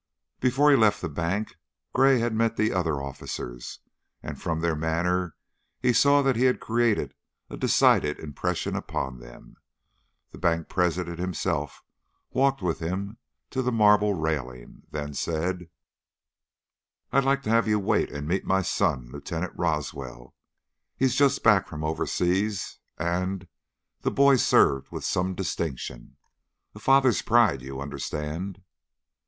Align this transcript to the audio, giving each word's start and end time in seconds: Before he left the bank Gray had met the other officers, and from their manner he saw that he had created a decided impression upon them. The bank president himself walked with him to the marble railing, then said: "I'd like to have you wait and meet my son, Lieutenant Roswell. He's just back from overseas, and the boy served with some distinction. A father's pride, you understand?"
Before 0.39 0.71
he 0.71 0.75
left 0.75 0.99
the 0.99 1.09
bank 1.09 1.57
Gray 1.93 2.17
had 2.17 2.33
met 2.33 2.57
the 2.57 2.73
other 2.73 2.99
officers, 2.99 3.81
and 4.23 4.41
from 4.41 4.59
their 4.61 4.75
manner 4.75 5.35
he 5.79 5.93
saw 5.93 6.23
that 6.23 6.35
he 6.35 6.45
had 6.45 6.59
created 6.59 7.13
a 7.51 7.55
decided 7.55 8.17
impression 8.17 8.75
upon 8.75 9.19
them. 9.19 9.57
The 10.31 10.39
bank 10.39 10.67
president 10.69 11.19
himself 11.19 11.83
walked 12.31 12.63
with 12.63 12.79
him 12.79 13.19
to 13.51 13.61
the 13.61 13.71
marble 13.71 14.15
railing, 14.15 14.81
then 14.89 15.13
said: 15.13 15.69
"I'd 17.11 17.23
like 17.23 17.43
to 17.43 17.51
have 17.51 17.67
you 17.67 17.77
wait 17.77 18.09
and 18.11 18.27
meet 18.27 18.43
my 18.43 18.63
son, 18.63 19.11
Lieutenant 19.11 19.53
Roswell. 19.55 20.33
He's 20.97 21.13
just 21.15 21.43
back 21.43 21.67
from 21.67 21.83
overseas, 21.83 22.79
and 22.97 23.47
the 23.99 24.09
boy 24.09 24.37
served 24.37 24.89
with 24.91 25.03
some 25.05 25.35
distinction. 25.35 26.17
A 26.73 26.79
father's 26.79 27.21
pride, 27.21 27.61
you 27.61 27.79
understand?" 27.79 28.63